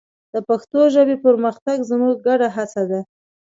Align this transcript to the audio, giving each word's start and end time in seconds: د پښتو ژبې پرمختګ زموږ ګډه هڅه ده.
د 0.33 0.35
پښتو 0.49 0.79
ژبې 0.95 1.15
پرمختګ 1.25 1.77
زموږ 1.91 2.15
ګډه 2.27 2.47
هڅه 2.55 2.83
ده. 2.91 2.99